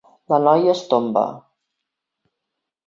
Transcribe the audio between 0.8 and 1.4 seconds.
tomba.